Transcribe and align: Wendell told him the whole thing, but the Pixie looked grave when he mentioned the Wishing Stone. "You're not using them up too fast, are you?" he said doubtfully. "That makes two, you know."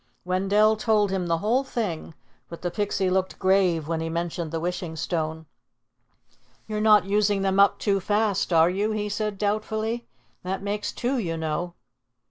Wendell 0.25 0.77
told 0.77 1.11
him 1.11 1.27
the 1.27 1.37
whole 1.37 1.63
thing, 1.63 2.15
but 2.49 2.63
the 2.63 2.71
Pixie 2.71 3.07
looked 3.11 3.37
grave 3.37 3.87
when 3.87 4.01
he 4.01 4.09
mentioned 4.09 4.49
the 4.49 4.59
Wishing 4.59 4.95
Stone. 4.95 5.45
"You're 6.65 6.81
not 6.81 7.05
using 7.05 7.43
them 7.43 7.59
up 7.59 7.77
too 7.77 7.99
fast, 7.99 8.51
are 8.51 8.71
you?" 8.71 8.93
he 8.93 9.09
said 9.09 9.37
doubtfully. 9.37 10.07
"That 10.41 10.63
makes 10.63 10.91
two, 10.91 11.19
you 11.19 11.37
know." 11.37 11.75